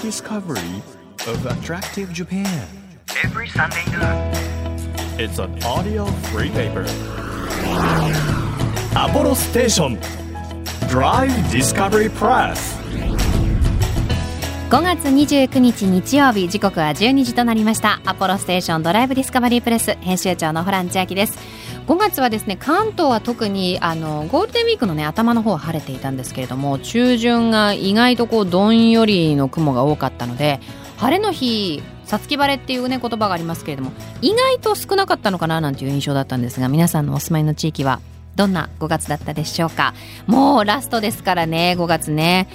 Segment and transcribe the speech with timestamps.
[0.00, 0.82] discovery
[1.26, 2.80] of attractive Japan.
[3.22, 4.32] every Sunday noon.
[5.18, 6.86] It's an audio free paper.
[8.96, 9.98] Apollo Station
[10.88, 12.78] Drive Discovery Press.
[14.70, 21.36] 5月29日日曜日時刻は12時となりましたアポロステーションドライブディスカバリープレス編集長のホラン千秋です
[21.90, 30.60] 5月はですね関東は特にあのゴールデンウィークのね頭の方は晴れていたんですけれども中旬が意外とこうどんよりの雲が多かったので
[30.98, 33.90] 晴れの日さつき晴れっていうね言葉がありますけれども
[34.22, 38.00] 意外と少なかったのかななんていう印象だったんですが皆さんのお住まいの地域は
[38.36, 39.92] どんな5月だったでしょうか？
[40.28, 42.48] もうラストですからね5月ね。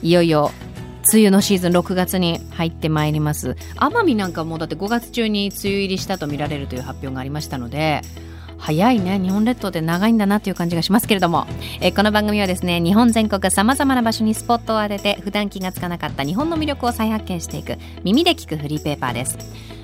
[0.00, 0.50] いよいよ
[1.12, 3.50] 梅雨のシーズン6月に入ってまいります。
[3.76, 8.00] 奄美なんかもうだって5月中に梅雨入りしたと見られるという発表がありましたので
[8.58, 9.18] 早いね。
[9.18, 11.46] 日本列島で長いんだなという感じがしますけれども。
[11.80, 19.38] えこの番組はですね日本全国さまざまな場所にスポットを当てて普段気がつかなかった日本の魅力を再発見していく耳で聞くフリーペーパーです。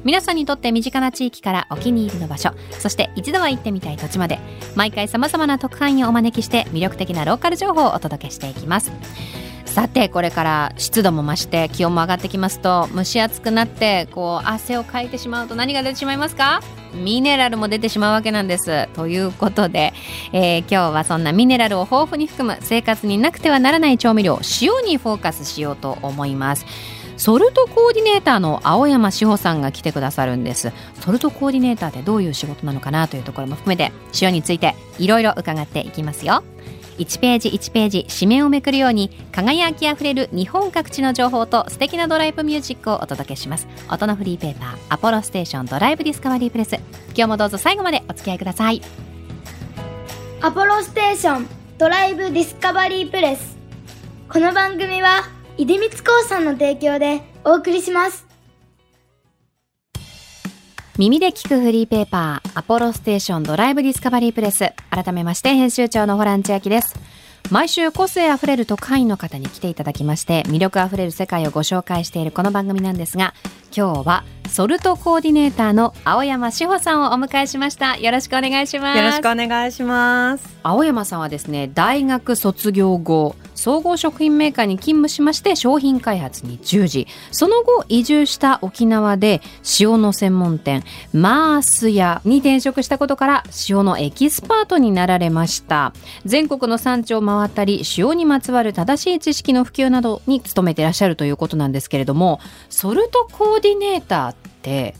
[0.05, 4.39] 皆さんにとって身近な地域からお気に入りの場所そして一度は行ってみたい土地まで
[4.77, 8.93] 毎回さまざまな特派員をお招きして魅力的なローカル情報をお届けしていきます。
[9.75, 16.61] さてこれから湿度も増して気温も上がってきますと蒸し暑くなってこう汗をかいてしまうと何が出てしまいますか？
[16.95, 18.89] ミネラルも出てしまうわけなんです。
[18.95, 19.93] ということで、
[20.33, 26.67] えー今日はそんなミネラルを豊富に含む生活になくてはならない調味料塩にフォーカスしようと思います。
[27.17, 30.73] ソルトコーディネーターの青山志保さんが来てくださるんです。
[31.01, 33.91] ソルトコーディネーターってどういう仕事なのかなというところも含めて
[34.23, 36.45] 塩についていろいろ伺っていきますよ。
[36.99, 43.67] 1ページ1ページ紙面をめくるように輝きあふれる日本各地の情報と素敵なドライブミュージックをお届けします。
[43.91, 46.75] 音のフリーペーパーアポロステーションドライブディスカバリープレス。
[46.75, 48.81] 今日もどうぞ最後までお付き合いください。
[50.41, 53.57] アポロステーションドライブディスカバリープレス。
[54.29, 55.23] この番組は
[55.57, 58.34] 出光興産の提供でお送りします。
[60.97, 64.73] 耳で聞くフリーペーパーアポロステーションドライブディスカバリープレス。
[64.91, 66.95] 改めまして編集長のホラン千秋です。
[67.51, 73.35] 毎週個性あふれる特派員の方に来ていただきまして魅力あふれる世界をご紹介しているこの番組なんですが
[73.77, 77.97] 今日はソルトコーディネーターの青山志保さんをお迎えしました。
[77.97, 78.99] よろしくお願いします。
[78.99, 80.57] よろしくお願いします。
[80.63, 87.07] 青山さんはですね大学卒業後総合食品メーカーに勤務しまして商品開発に従事。
[87.31, 89.41] その後移住した沖縄で
[89.81, 95.95] 塩の専門店マース屋に転職したことから塩のエキスパートになられました。
[96.27, 104.95] 全国の産地を回ったり塩にまつわる正しい知識の普及などに努めてらっしゃるということなんですけれどもソルトコーディネーターって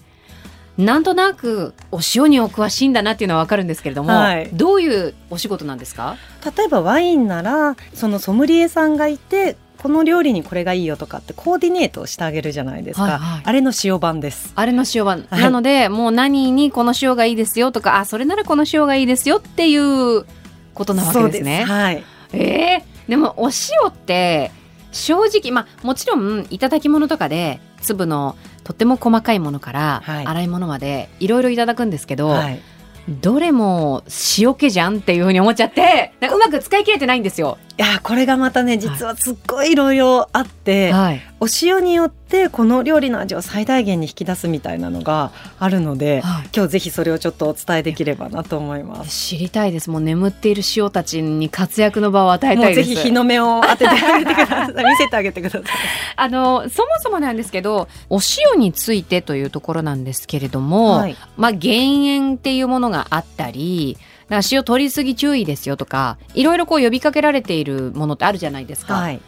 [0.77, 4.51] なんとなくお塩にお詳しいんだなっていうのはわかるんですけれども、はい。
[4.53, 6.17] どういうお仕事なんですか？
[6.57, 14.53] 例えばワインならそのソムリエさんがいてこの料理にこれがいいよとかってコーディネートをしてあげるじゃないですか、はいはいあれの塩版です。
[14.57, 15.27] あれの塩は、い。
[15.31, 20.25] なのでもう何にこの塩がいいですよとかあそれならこの塩がいいですよっていう
[20.75, 21.65] ことなわけですね。
[21.65, 22.05] はい。
[22.33, 24.51] えーでもお塩って
[24.91, 32.61] 正直まあもちろんいただき物とかで粒のとっても細かいものからはい粗いものまでいろいろいただくんですけど、はい。
[33.07, 34.03] どれも
[34.39, 37.59] 塩気じゃんっていうふうに思っちゃってうまく使い切れてないんですよ。
[37.77, 49.11] いやこれがまたね実はすっごいいろいろあって、はい、お塩によってこの料理の味を最大限に引き出すみたいなのがあるので、はい今日ぜひそれをちょっとお伝えできればなと思います。
[49.11, 54.69] 知りたいですもう眠っている塩たちに活躍の場を与えもたいですうぜひ日の目を当ててあげてください。
[54.85, 55.63] 見せてあげてください。
[56.15, 58.21] あのそもそもなんですけどお
[58.53, 63.97] 塩についてというところなんですけれども、はいまあ減塩っていうものがあったり
[64.29, 69.21] だから塩取りすぎ注意ですよとかいろいろこう呼びかけられているものってあるじゃないですか、はい。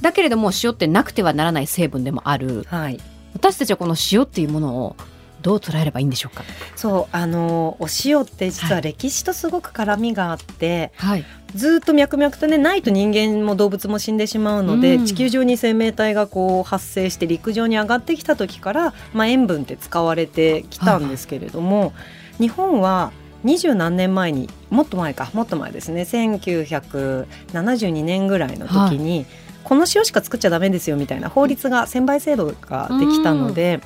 [0.00, 2.64] だけれども塩ってなくてはならない成分でもある。
[2.68, 3.00] はい。
[3.34, 4.96] 私たちはこの塩っていうものを
[5.42, 6.42] どう捉えればいいんでしょうか？
[6.74, 11.24] そうあのお塩って実は歴史とすごく絡みがあって、はい。
[11.54, 15.06] ずっと脈々とねないと人間も動物も死んでしまうので、うん。
[15.06, 21.92] 地球上に生命体がこう発生して陸上に上がってきた時から、まあ、塩分って使われてきたんですけれども、
[22.38, 23.12] 日本は
[23.44, 26.02] 二十何年前にもっと前かもっと前ですね。
[26.02, 29.26] 1972年ぐらいの時に、
[29.64, 33.80] この塩しか作っちゃダメですよみたいな法律が専売制度ができたので。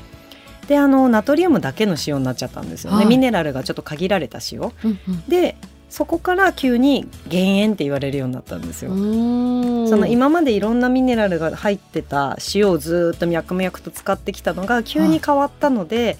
[0.68, 3.06] であのナトリウムだけの塩になっちゃったんですよね、はい。
[3.06, 4.60] ミネラルがちょっと限られた塩。
[4.60, 4.70] うん
[5.08, 5.24] うん。
[5.28, 5.56] で
[5.92, 8.92] そこから急に減塩って言われるようになったんですよ。
[8.92, 16.16] その今までいろんなミネラルが入ってた塩をずっと脈々と使ってきたのが急に変わったので、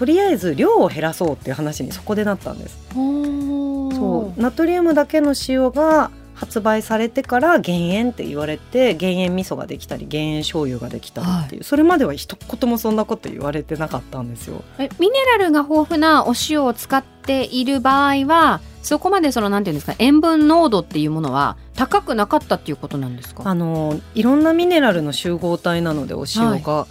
[0.00, 2.78] とりあえず量を減らそうっていう話にそこでなったんです。
[2.94, 14.62] そうナトリウムだけの塩が発売されてから減塩って言われて減塩味噌ができたり減塩醤油ができたりっていう、それまでは一言もそんなこと言われてなかったんですよ。
[14.78, 23.42] えミネラルが豊富なお塩を使っている場合はそこまでそのなんていうんですか塩分濃度っていうものは高くなかったっていうことなんですか？
[23.44, 26.86] あのいろんなミネラルの集合体なのでお塩が。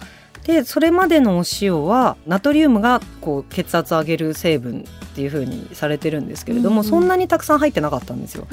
[0.50, 6.84] でそれまでのお塩はナトリウムがこう血圧上げる成分っていう風にされてるんですけれども、うんうん。
[6.84, 8.46] そんなにたくさん入ってなかったんですよ。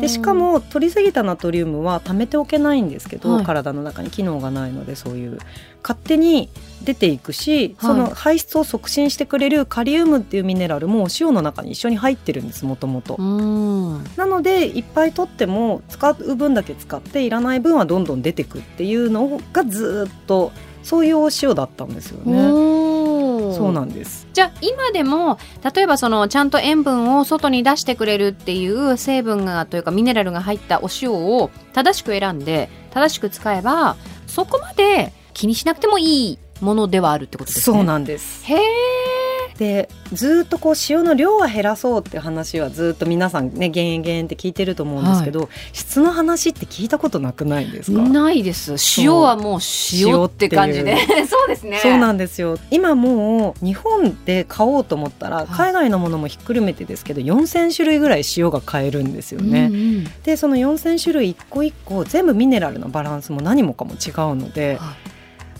[0.00, 3.44] でしかも取りすぎたナトリウムは貯めておけないんですけど、はい。
[3.44, 5.38] 体の中に機能がないのでそういう。
[5.82, 6.48] 勝手に
[6.82, 13.22] 出ていくし、その排出を促進してくれるカリウムっていうミネラルもお塩の中に一緒に入ってるんですもともとう。
[13.22, 14.04] ん。
[14.16, 20.52] なのでいっぱい取っても使う分だけ使っていらない分はどんどん出てくっていうのがずっと
[20.84, 22.74] そういうお塩だったんですよね。
[23.54, 24.26] そうなんです。
[24.32, 25.38] じゃあ今でも
[25.74, 33.96] 例えばそのちゃんと塩分を外に出してくれるっていう成分がというかミネラルが入ったお塩を正しく選んで正しく使えば
[34.26, 37.76] そこまで気にしなくてもいいものではあるってことですね。
[37.76, 38.44] そうなんです。
[38.44, 39.13] へえ。
[39.58, 48.02] でずっとこう塩の量は減らそうって話はずっと皆さんね減塩減塩って聞いてると思うんですけど、質の話って聞いたことなくないですか？
[48.02, 48.74] ないです。
[48.98, 49.60] 塩はもう
[49.92, 50.96] 塩って感じで。
[51.28, 51.78] そうですね。
[51.80, 52.58] そうなんですよ。
[52.72, 55.46] 今もう日本で買おうと思ったらい。
[55.46, 59.68] 海外のものもひっくるめてですけど4,000種類ぐらい塩が買えるんですよね。
[59.70, 60.04] うんうん。
[60.24, 65.10] でその4,000種類一個一個全部ミネラルのバランスも何もかも違うので、はい。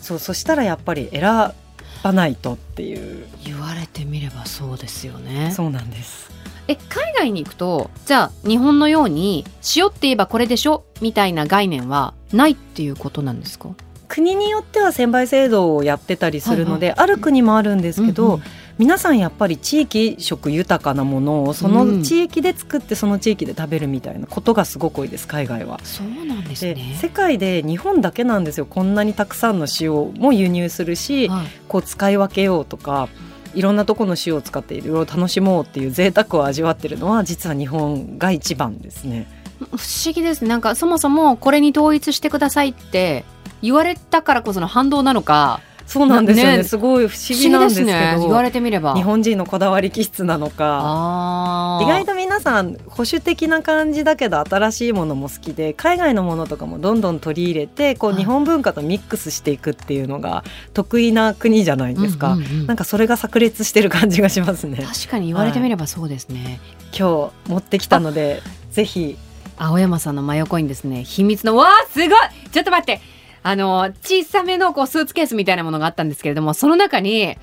[0.00, 5.52] そうそしたらやっぱり選ばないとっていう言われてみればそうですよね。
[5.54, 6.30] そうなんです。
[6.66, 9.44] え海外に行くとじゃあ日本のように
[9.76, 13.68] 塩って言えばこれでしょみたいな概念はないっていうことなんですか？
[14.08, 18.42] 国によっては専売制度をやってたりするので、ある国もあるんですけど、うんうん
[18.76, 25.78] 皆さんやっぱり地域食豊かなものをその地域で作ってその地域で食べるみたいなことがすごく多いです海外は。
[25.84, 26.98] そうなんですでね。
[27.00, 33.08] 世界で日本だけなんですよこんなにたくさんの塩も輸入するし、はいこう使い分けようとか
[33.54, 39.26] いろんなとこの塩を使っていろいろ楽しもうっていう贅沢を味わってるのは実は日本が一番ですね。
[39.58, 43.24] 不思議ですねなんかそもそもこれに統一してくださいって
[43.62, 46.56] 言われたからこその反動なのかそうなんですよね。
[46.58, 47.86] ねすごい不思議なんですけど。
[47.92, 48.16] ね。
[48.18, 48.94] 言われてみれば。
[48.94, 51.80] 日本人のこだわり気質なのか。
[51.82, 58.20] 意外と皆さん保守的な感じだけど新しいものも好きで海外のものとかもどんどん取り入れてこうはい。
[58.20, 60.42] 日本文化とミックスしていくっていうのが
[60.72, 62.66] 得意な国じゃないですか、うんうんうん。
[62.66, 64.78] なんかそれが炸裂してる感じがしますね。
[64.78, 66.60] 確かに言われてみればそうですね、
[66.98, 69.16] 今日持ってきたのでぜひ
[69.56, 72.08] 青山さんの真横にですね秘密のわあすごい！
[72.50, 73.00] ちょっと待って
[73.44, 77.36] あの小さめのこうスーツケースみたいなものがあったんですけれどもその中に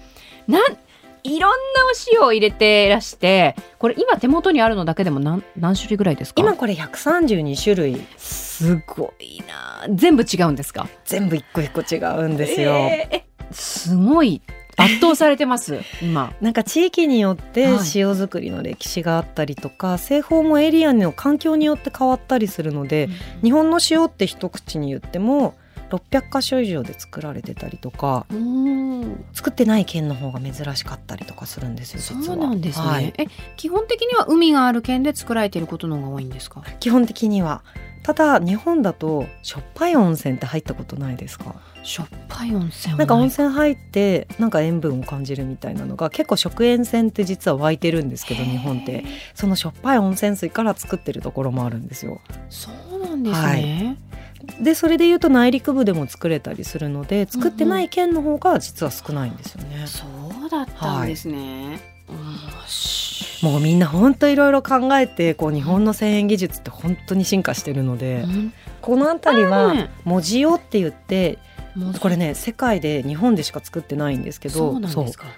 [0.48, 0.64] なん
[1.24, 1.56] いろんな
[1.86, 6.42] お塩を入れてらしてこれ今手元にあるのだけでも何何種類ぐらいですか？
[6.42, 8.02] 今これ132種類。
[8.18, 9.86] すごいな。
[9.94, 10.88] 全部違うんですか？
[11.06, 14.42] 全部一個一個違うんですよ、えーえすごい。
[14.78, 16.34] 圧倒されてます 今。
[16.42, 17.80] なんか地域によってはい。
[17.94, 23.10] 塩作りの歴史があったりとか、製法もエリアの環境によって変わったりするので、
[23.44, 25.54] 日本の塩って一口に言っても
[25.92, 29.26] 600箇所以上で作られてたりとかうん。
[29.34, 32.24] 作ってない県の方が珍しかったりとかするんですよ実は。
[32.24, 33.14] そうなんですね、はい。
[33.18, 33.26] え
[33.58, 36.64] 基本的には海がある県で作られていることの方が多いんですか？
[36.80, 37.64] 基本的には。
[38.04, 41.56] ただ日本だとしょっぱい温泉って入ったことないですか？
[41.84, 49.04] しょっぱい温泉はなんか温泉入ってなんか塩分を感じるみたいなのが結構食塩泉って実は湧いてるんですけど日本って。
[49.36, 52.22] そのしょっぱい温泉水から作ってるところもあるんですよ。
[52.50, 53.98] そうなんですね、
[54.60, 60.06] でそれでいうと内陸部でも作れたりするので作ってない県の方が実は少ないんですよね、そ
[60.46, 61.80] うだったんですね、よ
[62.68, 68.54] しもうみんな本当いろいろ考えてこう日本の製塩技術って本当に進化してるので、うん。
[68.82, 71.38] この辺りうんは文字用って言って
[72.00, 74.80] これね世界で日本でしか作ってないんですけど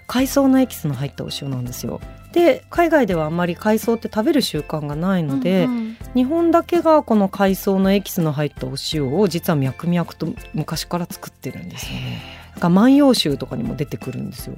[0.07, 2.01] 海藻のエキスの入ったお塩なんですよ。
[2.31, 12.42] で海外ではあんまり海藻って食べる習慣がないので、うんうん日本だけがこの海藻のエキスの入ったお塩を実は脈々と昔から作ってるんですよね。
[12.53, 14.55] なんか万葉集とかにも出てくるんですよ。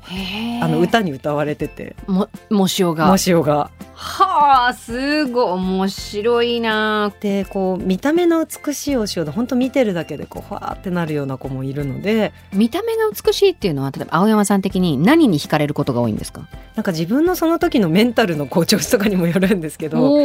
[0.62, 3.08] あの歌に歌われてて、もも塩が。
[3.08, 3.72] も塩が。
[3.94, 7.14] はあすごい面白いな。
[7.22, 12.34] でこう見た目の美しいお塩で本当見てるだけでこうファーってなるような子もいるので。
[12.54, 16.48] 見た目が美しいっていうのは例えば青山さん的に何に惹かれることが多いんですか？
[16.76, 20.18] なんか自分のその時のメンタルの好調子とかにもよるんですけど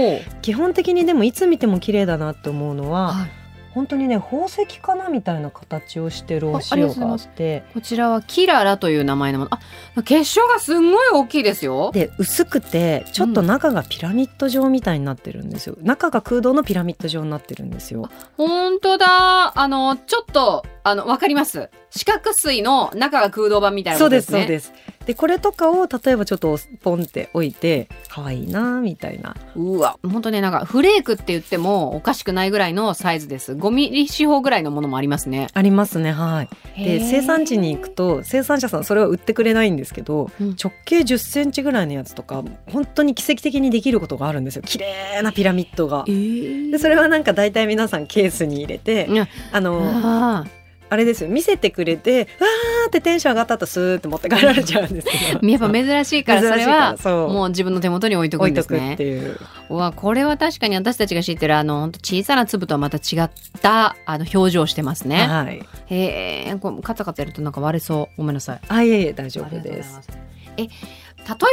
[0.43, 3.31] 基本的にでもいつ見ても綺麗だなって思うのははい
[3.75, 7.65] 本当にね宝石かなみたいな形をしてるお塩があって。
[7.75, 9.50] こちらはキララという名前のもの。
[9.53, 11.91] あ結晶がすんごい大きいですよ。
[11.93, 18.09] で薄くてちょっと中がピラミッド状みたいになってるんですよ、中が空洞のピラミッド状になってるんですよ。
[18.37, 19.59] 本当だ。
[19.59, 21.71] あのちょっとあのわかります。
[21.91, 24.73] 四角錐の中が空洞版みたいなそうですそうです。
[25.07, 29.35] でこれとかを例えばちょっとポンって置いて可愛いなみたいな。
[29.57, 33.53] うわ本当ねなんかフレークって言ってもおかしくないぐらいのサイズです。
[33.53, 35.49] 5ミリ四方ぐらいのものもありますね。
[35.53, 36.49] ありますねはい。
[36.85, 40.57] で生産地に行くと生産者さんそれは売ってくれないんですけどうん。
[40.63, 44.63] 直径1 0センチぐらいのやつとか本当に奇跡的にできることがあるんですよ。
[44.65, 46.05] 綺麗なピラミッドが。
[46.07, 46.11] え。
[46.11, 46.71] ー。
[46.71, 49.09] でそれはなんか大体皆さんケースに入れて
[49.53, 50.45] あのあ
[50.90, 51.30] あれですよ。
[51.30, 55.40] 見せてくれてわーってテンション上がった後スーって持って帰られちゃうんですけど。
[55.40, 56.97] ー やっぱ珍しいからそれは
[57.28, 58.97] もう自分の手元に置いとくんですね。
[59.70, 59.76] うう。
[59.76, 63.30] わこれは確かに私たちが知ってるあの小さな粒とはまた違っ
[63.62, 65.26] たあの表情をしてますね。
[65.26, 65.62] はい。
[65.87, 68.14] へえカタカタやるとなんか割れそう。
[68.18, 68.61] ごめんなさい。
[68.66, 70.00] あいえいえ大丈夫です。
[70.56, 70.68] え例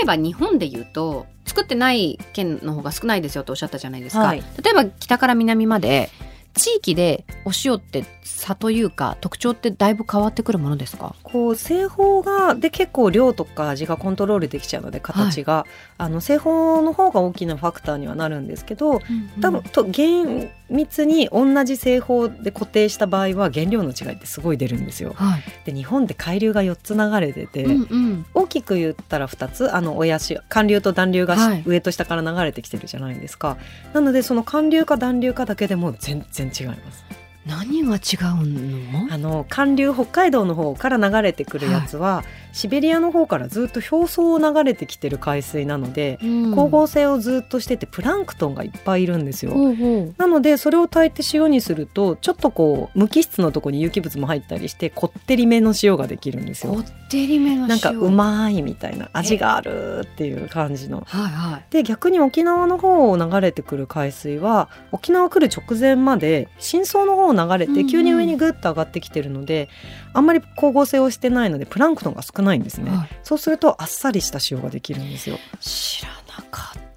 [0.04, 4.24] えば日本で言うと作ってない県の方が少ないですよとおっしゃったじゃないですか。
[4.24, 4.44] はい。
[4.64, 6.10] 例えば北から南まで
[6.58, 11.16] 地域でお塩って差というか特徴ってだいぶ変わってくるものですか？
[11.24, 15.66] こう製法がで結構量とか味がコントロールできちゃうので形が、
[15.98, 19.02] あの製法の方が大きなファクターにはなるんですけど
[19.42, 25.14] 多分と厳密に同じ製法で固定した場合は原料の違いってすごい出るんですよ。
[25.16, 25.44] はい。
[25.66, 28.26] で日本って海流が4つ流れてて、うんうん。
[28.34, 33.58] 大きく言ったら2つあの親潮寒流と暖流がし、はい上と下から流れてきてるじゃないですか
[33.94, 37.04] なのでその寒流か暖流かだけでも全然違います
[37.46, 39.14] 何が違うの？
[39.14, 42.24] あの寒流北海道の方から流れてくるやつは、
[42.58, 49.52] シベリアの方からずっと表層を流れてきてる海水なので、うん光合成をずっとしててプランクトンがいっぱいいるんですよ。
[49.52, 50.16] ほうほう。
[50.18, 56.80] なのでそれを炊いて塩にするとちょっとこう無機質のとこに有機物も入ったりしてこってりめの塩ができるんですよこ。
[56.80, 57.68] ってりめの塩。
[57.68, 61.04] なんかうまいみたいな味があるっていう感じの。
[61.06, 61.66] はいはい。
[61.70, 69.70] で逆に沖縄の方を流れてくる海水は沖縄来る直前まで深層の方を流れうんうんて急に上にグッと上がってきてるので、
[70.14, 76.88] あんまり光合成をしてないのでプランクトンが少ないんですね、はいそうするとあっさりした塩ができるんですよ知らなかった。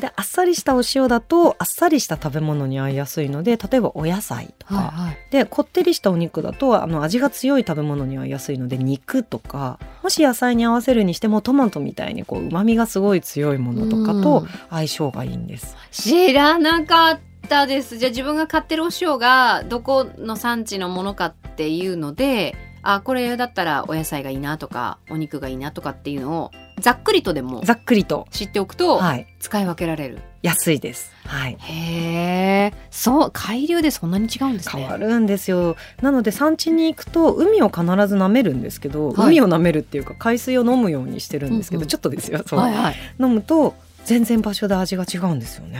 [0.00, 5.18] であっさりしたお塩だとあっさりした食べ物に合いやすいので例えばお野菜とか、はいはい。
[5.30, 15.76] でこってりしたお肉だとあの味が強い食べ物に合いやすいので肉とかもし野菜に合わせるにしてもトマトみたいにこう旨味がすごい強いものとかうとん相性がいいんです。
[15.92, 17.98] 知らなかったです。
[17.98, 30.18] じゃあ自分が買ってるお塩がどこの産地のものかっていうので、あこれだったらお野菜がいいなとかお肉がいいなとかっていうのをざっくりとでもざっくりと、知っておくとはい、使い分けられる。
[30.42, 31.12] 安いです。
[31.24, 31.56] はい。
[31.60, 32.72] へえ。
[32.90, 34.82] そう海流でそんなに違うんですね。
[34.82, 42.96] 変わるんですよなので産地に行くと海を必ず舐めるんですけど、はい海を舐めるっていうか海水を飲むようにしてるんですけど、うんうんちょっとですよそう、はいはい。
[43.20, 43.74] 飲むと
[44.04, 45.78] 全然場所で味が違うんですよね。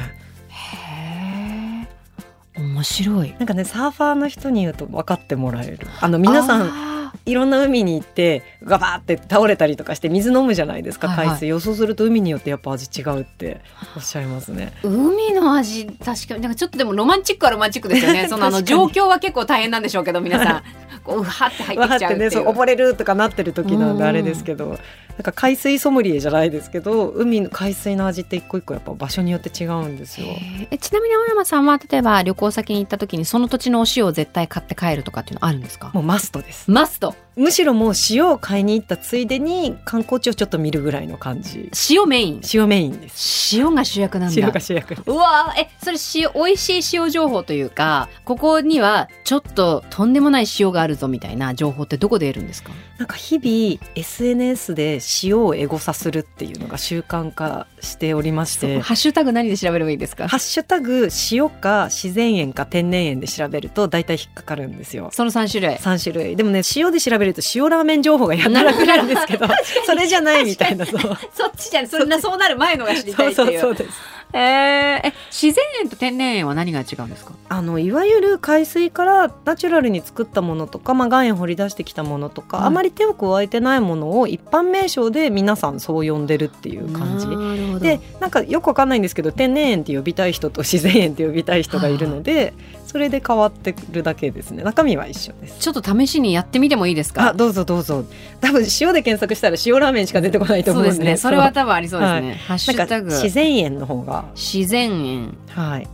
[2.57, 3.35] 面白い。
[3.39, 5.79] なんかねサーファーの人に言うと分かってもらえる。
[6.01, 6.93] あの皆さんん
[7.25, 11.27] いろんな海に行ってガバーって倒れたりとかして水飲むじゃないですかはいはい。
[11.29, 13.61] 海水、予想すると海によってやっぱ味違うって
[13.97, 14.73] おっしゃいますね。
[14.83, 16.41] 海の味確かに。
[16.41, 18.27] なんかちょっとでもロマンチックはロマンチックですよね。
[18.31, 20.63] そのあの状況は結構大変なんでしょうけど皆さん。
[21.05, 24.79] こううはって入ってきちゃうってね溺れるとかなってる時なんでうんあれですけど、
[25.19, 30.27] なんか海水ソムリエじゃないですけど海の海水の味って一個一個やっぱ場所によって違うんですよ。
[30.71, 35.91] えちなみに青山さんは例えば旅行先に行った時にその土地のお塩を絶対買って帰るとかっていうのあるんですか？
[35.95, 36.71] もうマストです。
[36.71, 37.15] マスト。
[37.35, 41.71] むしろもう塩を買いに行ったついでに観光地をちょっと見るぐらいの感じ。
[41.91, 42.41] 塩メイン。
[42.53, 43.57] 塩メインです。
[43.57, 45.61] 塩が主役なん塩だが主役うわー。
[45.63, 52.71] えそれ塩美味しい塩情報というかここにはちょっととんでもない塩があるぞみたいな情報ってどこで得るんですか？
[52.99, 58.81] なんか日々 SNS で塩をエゴサするっていうのが習慣化しておりまして。
[58.81, 60.29] ハッシュタグ何で調べればいいですか？
[60.29, 65.11] ハッシュタグ塩か自然塩か天然塩で調べると大体引っかかるんですよ。
[65.13, 65.77] その3種類。
[65.77, 66.37] 3種類。
[66.37, 69.47] でもね塩で調べると塩ラーメン情報がやたらくるんですけど
[69.87, 71.01] それじゃないみたいなそう。
[71.35, 71.87] そっちじゃん。
[71.89, 73.99] そんなそうなる前のが知りたそいうっていうそうそうです
[74.33, 75.09] えー。
[75.09, 77.33] え自然塩と天然塩は何が違うんですか？
[77.49, 82.67] あのいわゆる海水からナチュラルに作ったものとか、まあ、岩塩掘り出してきたものとか、はい。
[82.67, 87.83] あまり手を加えてないものを一般名称で皆さんそう呼んでるっていう感じ。
[87.83, 92.55] でなんかよくわかんないんですけど天然塩って呼びたい人と自然塩って呼びたい人がいるので、
[92.93, 94.63] それで変わってるだけですね。
[94.63, 95.59] 中身は一緒です。
[95.61, 97.31] ちょっと試しにやってみてもいいですか？
[97.31, 98.05] あどうぞどうぞ。
[98.43, 100.91] 多分塩で検索したら塩ラーメンしか出てこないと思うんで。
[100.93, 101.17] そうですね。
[101.17, 101.51] それは。
[101.53, 103.11] 多分ありそうですね、ハッシュタグ。
[103.11, 104.27] 自然塩の方が。
[104.35, 105.39] 自然塩。
[105.49, 105.89] はい。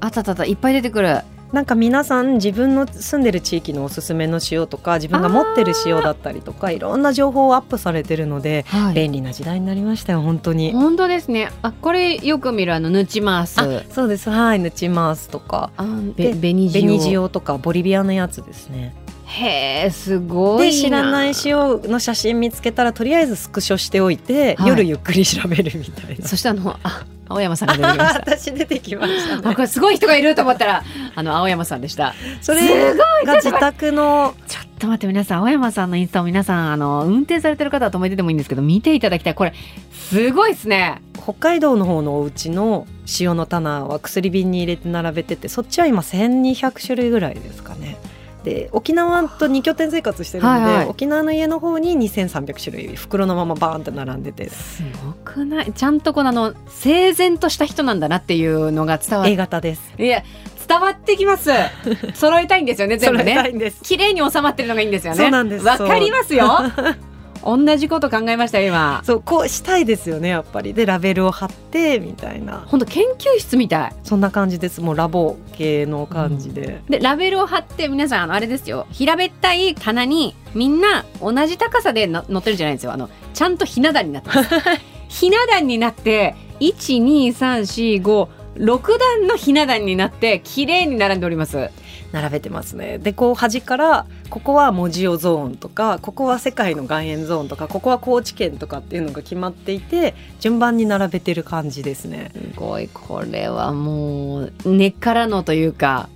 [0.00, 0.44] あったあったあった。
[0.44, 1.20] いっぱい出てくる
[1.52, 8.94] なんか皆さん自分の住んでる地域のおすすめの塩とか自分が持ってる塩だったりとかいろんな情報をアップされてるので、はい。
[8.94, 10.72] 便利な時代になりましたよ本当に。
[10.72, 11.50] 本当ですね。
[11.62, 14.30] あこれよく見るあのヌチマースあそうです。
[14.30, 15.70] はいヌチマースとか。
[16.16, 18.94] ベベニジオとかボリビアのやつですね。
[19.30, 20.64] へえすごいな。
[20.64, 24.68] で知らない塩の写真見つけたらとりあえずスクショしておいて、はい。
[24.68, 26.26] 夜ゆっくり調べるみたいな。
[26.26, 28.18] そしてあのあ青山さんが出てきました。
[28.18, 29.54] 私出てきましたあね。
[29.54, 30.82] これすごい人がいると思ったら
[31.14, 32.14] あの青山さんでした。
[32.40, 32.94] そすごいれ
[33.24, 39.34] が自宅のちょっと待って皆さん青山さんのインスタを皆さんあの運転されてる方は止めててもいいんですけど見ていただきたい。
[39.36, 39.54] これ
[39.92, 41.00] すごいですね。
[41.22, 42.88] 北海道の方のお家の
[43.20, 47.96] 塩の棚は薬瓶に入れて並べててそっちは今1200種類ぐらいですかね。
[48.44, 50.86] で沖縄と2拠点生活してるので、はいはい。
[50.86, 54.48] 沖縄の家の方に2300種類袋のままバーンって並んでて。
[54.48, 55.72] すごくない？
[55.72, 59.92] ちゃんとこのあの整然とした人なんだなっていうのが伝わっ A 型です。
[59.98, 60.22] いや
[60.68, 61.50] 伝わってきます。
[62.14, 63.82] 揃えたいんですよね全部揃えたねいんです。
[63.82, 65.18] 綺麗に収まってるのがいいんですよね。
[65.18, 65.64] そうなんです。
[65.64, 66.46] わかりますよ
[67.44, 69.02] 同じこと考えましたよ今。
[69.04, 70.74] そうこうしたいですよねやっぱり。
[70.74, 72.64] でラベルを貼ってみたいな。
[72.66, 73.92] 本当研究室みたい。
[74.04, 74.80] そんな感じです。
[74.80, 78.86] もうラボ系の感じで、でラベルを貼って皆さんあのあれですよ。
[78.90, 82.92] 平べったい棚にみんな同じ高さでの乗ってるんじゃないんですよ。
[82.92, 84.30] あのちゃんとひな壇になって
[85.08, 91.70] ひな壇になって12345 6段のひな壇になって綺麗に並んでおります。
[92.12, 92.98] 並べてますね。
[92.98, 102.30] でこう端からここは文字オゾーンとかここは世界の岩塩ゾーンとかここは高知県とかっていうのが決まっていて順番に並べてる感じですね。
[102.34, 102.88] すごい。
[102.88, 106.08] これはもう根っからのというか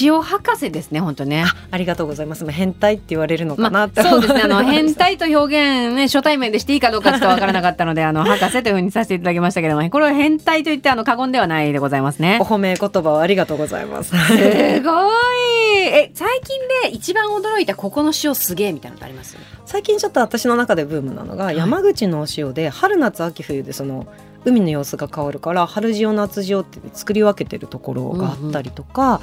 [0.00, 1.44] 塩博士ですね本当ね。
[1.70, 2.44] ありがとうございます。
[2.44, 12.38] まあ変態って言われるのかまあ、なって、そうですねあの変態と表現ね初対面でしていいかどうかちょっとわからなかったのであの博士というふうにさせていただきましたけどもこれは変態といってあの過言ではないでございますね。
[12.40, 14.10] お褒め言葉をありがとうございます。
[14.10, 14.16] す
[14.82, 15.16] ごい。
[15.90, 19.36] え最近で一番驚いたここの塩すげえみたいなのってあります？
[19.66, 21.56] 最近ちょっと私の中でブームなのが、い。
[21.56, 24.06] 山口のお塩で春夏秋冬でその
[24.44, 29.20] 海の様子が変わるから春塩夏塩って作り分けてるところがあったりとか、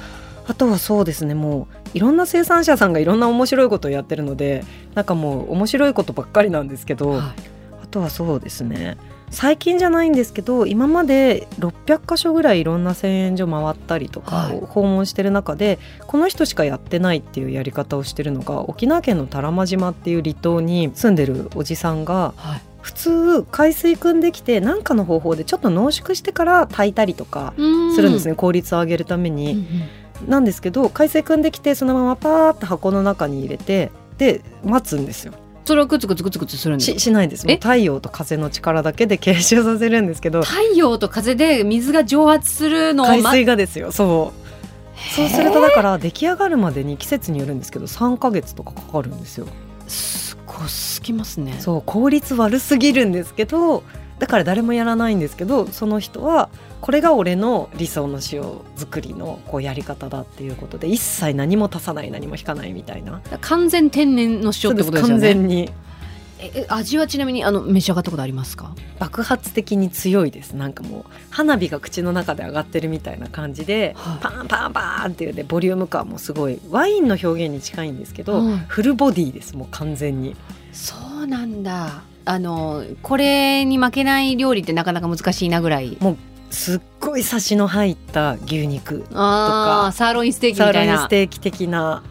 [0.48, 7.20] あとはそうですねもういろんな生産者さんがいろんな面白いことをやってるのでなんかもう面白いことばっかりなんですけど、はい。
[7.82, 8.96] あとはそうですね。
[9.30, 22.60] 最近じゃないんですけど今まで600箇所ぐらいいろんな製塩所回ったりとか訪問してる中で、この人しかやってないっていうやり方をしてるのが沖縄県の多良間島っていう離島に住んでるおじさんがはい。
[22.82, 29.52] 普通海水汲んできて何かの方法でちょっと濃縮してから炊いたりとかするんですね、効率を上げるために。
[29.52, 29.66] うんうん
[30.26, 35.32] なんですけど海水汲んできてそのままパーッと箱の中に入れてで待つんですよ。
[35.64, 40.42] それをグツグツグツグツするんですししないです太陽と風の力だけで結集させるんですけど。
[40.42, 44.46] 太陽と風で水が蒸発するのを海待水がですよそう。
[45.16, 49.48] そうするとだから出来上がるまでに季節によるんですけど3ヶ月とかかかるんですよ。
[49.88, 51.56] すごいすきますね。
[51.58, 53.82] そう効率悪すぎるんですけど
[54.20, 56.48] だから誰もやらないんですけどその人は
[56.86, 58.44] これが俺の理想の塩
[58.76, 63.20] 作りのこうやり方だっていうことで一切何も足さない何も引かないみたいな。
[63.40, 65.68] 完全天然の塩ってことですよ完ね全に。
[66.38, 68.72] ええ味はちなみにあの召し上がったことありますか？
[69.00, 70.52] 爆発的に強いです。
[70.52, 74.18] なんかもう花火が口の中で上がってるみたいな感じで、はい。
[74.20, 78.58] パンパンパンっていうねボリューム感もすごいワインの表現に近いんですけど、はい。
[78.68, 80.36] フルボディですもう完全に。
[80.72, 82.04] そうなんだ。
[82.26, 85.98] あのこれに負けない料理ってなかなか難しいなぐらい
[86.56, 92.02] すっごいサシの入った牛肉ああサーロインステーキみサーロインたいなステーキ的な。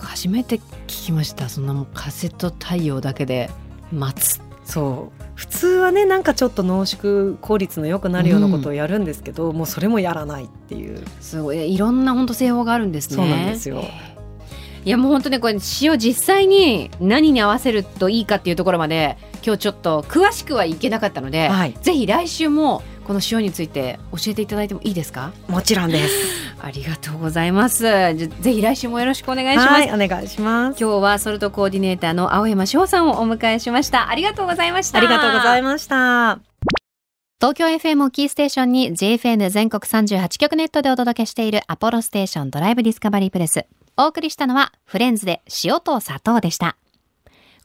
[0.00, 1.48] 初めて聞きました。
[1.48, 3.50] そんなもう風と太陽だけで。
[3.92, 4.40] 待つ。
[4.64, 5.22] そう。
[5.34, 11.04] 普通はねなんかちょっと濃縮効率の良くなるようなことをやるんですけど、もうそれもやらないっていう。
[11.20, 11.72] すごい。
[11.72, 13.16] いろんな本当製法があるんですね。
[13.16, 13.84] そうなんですよ。
[14.84, 21.74] いやもう本当ねこれ塩実際に何に合わせるといいかっていうところまで今日ちょっと詳しくはいけなかったので、はい。
[21.82, 25.32] ぜひ来週もこの塩について教えていただいてもいいですか？
[25.48, 26.14] もちろんです。
[26.62, 27.82] ありがとうございます。
[28.14, 30.80] じゃぜひ来週もよろしくお願いします、はいお願いします。
[30.80, 34.10] 今日はソルトコーディネーターの青山翔さんをお迎えしました。
[34.10, 34.98] ありがとうございました。
[34.98, 36.38] ありがとうございまました。
[37.40, 43.64] 東京 FM をキーステーションに JFN 全国38局ネットでお届けしているアポロステーションドライブディスカバリープレス。
[43.96, 46.76] お送りしたのはフレンズで塩と砂糖でした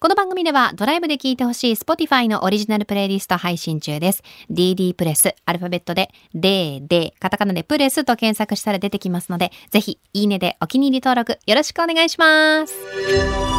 [0.04, 4.22] この番組ではドライブで聴いてほしい Spotify のオリジナルプレイリスト配信中です。
[4.52, 12.76] DD プレス、アルファベットで DD、カタカナでプレスと検索したら出てきますので、ぜひ、いいねでお気に入り登録よろしくお願いします。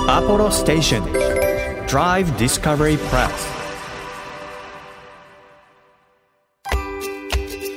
[0.07, 1.05] アポロステーション
[1.87, 3.54] Drive Discovery Press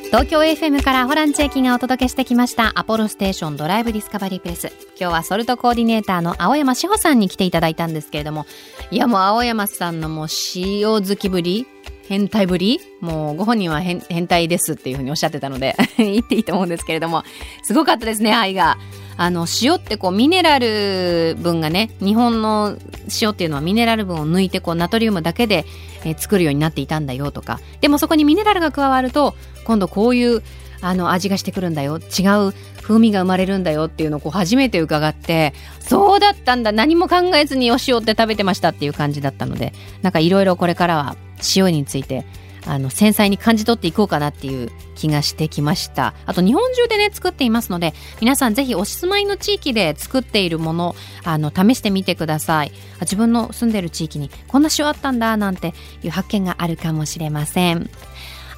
[0.07, 2.79] 東京 FM からホランチェキがお届けしてきました。
[2.79, 4.67] アポロステーションドライブディスカバリープレス。
[4.97, 8.45] 今日はソルトコーディネーターの青山志保さんに来ていただいたんですけれども。
[8.89, 11.67] いやもう青山さんのもう塩好きぶり。
[12.07, 12.79] 変態ぶり。
[13.01, 15.75] もうご本人は変変態ですっていうふうにおっしゃってたので。
[15.97, 17.23] 言っていいと思うんですけれども。
[17.63, 18.77] すごかったですね愛が。
[19.17, 22.77] あの塩ってこうミネラル分がね日本の
[23.21, 25.65] 塩っていうのはミネラル分を抜いてこうナトリウムだけで、
[26.07, 27.59] えー作るようになっていたんだよとか。
[27.81, 30.41] でもそこにミネラルが加わると今度こういう
[30.81, 31.97] あの味がしてくるんだよ。
[31.97, 36.71] 違う風味が生まれるんだよっていうのをこう初めて伺ってそうだったんだ。
[36.71, 41.15] 何も考えずにお塩って食べてましたっていう感じだったのでなんかいろいろこれからは
[41.55, 42.25] 塩について
[42.67, 46.13] あの繊細に感じ取っていこうかなっていう気がしてきました。
[46.25, 52.71] あと日本中でね作っていますので皆さんぜひお住まいの地域で作っているものあの試してみてください。
[53.01, 57.89] 自分の住んでる地域にこんな塩あったんだなんていう発見があるかもしれません。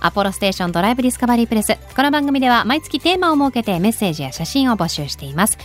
[0.01, 1.77] アポロステーションドライブディスカバリープレス。
[1.93, 5.57] この番組では毎月テーマを設けてメッセージや写真を募集しています。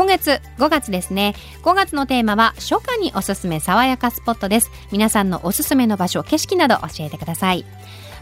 [0.00, 1.34] 今月5月ですね。
[1.62, 4.70] 5月のテーマは初夏におすすめ爽やかスポットです。
[4.90, 7.66] 皆さんのおすすめの場所景色など教えてください。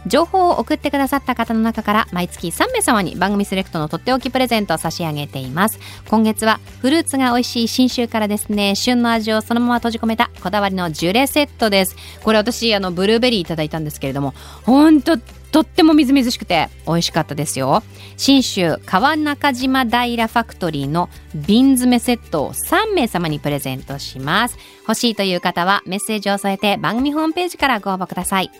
[0.05, 5.79] 情報を送ってくださった方の中から毎月3名様に番組セレクトのとっておきプレゼントを差し上げています。
[6.09, 8.75] 今月はフルーツが美味しい新州からですね。
[8.75, 11.95] 旬の味をそのまま閉じ込めたこだわりのジュレセットです。
[12.23, 15.17] これ私あのブルーベリーいただいたんですけれども本当
[15.51, 17.83] とってもみずみずしくて美味しかったですよ。
[18.17, 24.57] 信州川中島平ファクトリーの瓶詰めセットを3名様にプレゼントします。
[24.81, 28.51] 欲しいという方はメッセージを添えて番組ホームページからご応募ください。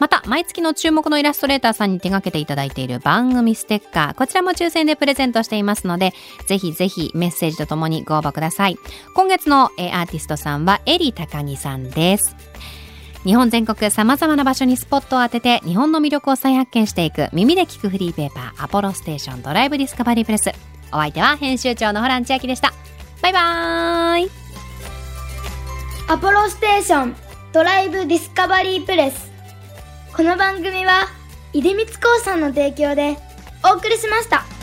[0.00, 6.12] また毎月の注目のイラストレーターさんに手掛けていただいている番組ステッカーこちらも抽選でプレゼントしていますので
[6.46, 8.76] ぜひぜひメッセージとともにご応募ください。
[9.14, 12.36] 今月のアーティストさんはエリ高木さんです。
[13.24, 20.52] 日本全国さまざまな場所にスポットを当てて日本の魅力を再発見していく耳で聞くフリーペーパーアポロステーションドライブディスカバリープレス
[20.92, 22.72] お相手は編集長のホラン千秋でした。
[23.22, 24.30] バイバーイ。
[26.08, 27.16] アポロステーション
[27.52, 29.30] ドライブディスカバリープレス。
[30.16, 31.06] この番組は
[31.52, 33.18] 出光興産の提供で
[33.64, 34.57] お送りしました。